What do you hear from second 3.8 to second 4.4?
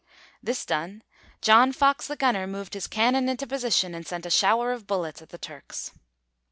and sent a